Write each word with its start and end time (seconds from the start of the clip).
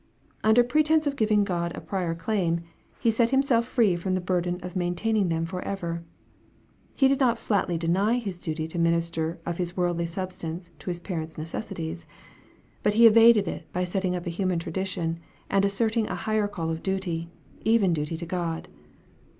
Under 0.43 0.63
pretence 0.63 1.05
of 1.05 1.15
giving 1.15 1.43
God 1.43 1.73
a 1.75 1.79
prior 1.79 2.15
claim, 2.15 2.61
he 2.99 3.11
set 3.11 3.29
himself 3.29 3.65
free 3.65 3.95
from 3.95 4.15
the 4.15 4.19
burden 4.19 4.59
of 4.63 4.75
main 4.75 4.95
taining 4.95 5.29
them 5.29 5.45
for 5.45 5.61
ever. 5.61 6.03
He 6.95 7.07
did 7.07 7.19
not 7.19 7.37
flatly 7.37 7.77
deny 7.77 8.17
his 8.17 8.39
duty 8.41 8.67
to 8.69 8.79
minister 8.79 9.37
of 9.45 9.59
his 9.59 9.77
worldly 9.77 10.07
substance 10.07 10.71
to 10.79 10.89
his 10.89 10.99
parents' 10.99 11.37
necessities. 11.37 12.07
But 12.81 12.95
he 12.95 13.05
evaded 13.05 13.47
it 13.47 13.71
by 13.71 13.83
setting 13.83 14.15
up 14.15 14.25
a 14.25 14.31
human 14.31 14.57
tradition, 14.57 15.19
and 15.51 15.63
asserting 15.63 16.07
a 16.07 16.15
higher 16.15 16.47
call 16.47 16.71
of 16.71 16.81
duty, 16.81 17.29
even 17.63 17.93
duty 17.93 18.17
to 18.17 18.25
God. 18.25 18.69